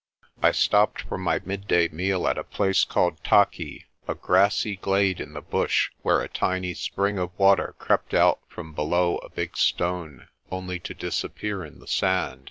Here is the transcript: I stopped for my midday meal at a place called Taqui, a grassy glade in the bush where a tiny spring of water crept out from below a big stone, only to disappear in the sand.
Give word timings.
I 0.41 0.49
stopped 0.51 1.03
for 1.03 1.19
my 1.19 1.41
midday 1.45 1.89
meal 1.89 2.27
at 2.27 2.39
a 2.39 2.43
place 2.43 2.85
called 2.85 3.23
Taqui, 3.23 3.83
a 4.07 4.15
grassy 4.15 4.77
glade 4.77 5.21
in 5.21 5.33
the 5.33 5.43
bush 5.43 5.91
where 6.01 6.21
a 6.21 6.27
tiny 6.27 6.73
spring 6.73 7.19
of 7.19 7.29
water 7.37 7.75
crept 7.77 8.15
out 8.15 8.39
from 8.47 8.73
below 8.73 9.17
a 9.17 9.29
big 9.29 9.55
stone, 9.55 10.27
only 10.49 10.79
to 10.79 10.95
disappear 10.95 11.63
in 11.63 11.77
the 11.79 11.85
sand. 11.87 12.39